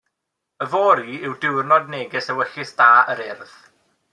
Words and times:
Yfory 0.65 1.13
yw 1.27 1.35
Diwnrod 1.43 1.93
Neges 1.97 2.31
Ewyllys 2.35 2.73
Da 2.81 2.91
yr 3.15 3.23
Urdd. 3.29 3.57